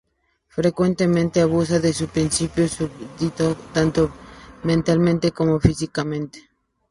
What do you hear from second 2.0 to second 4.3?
propios súbditos tanto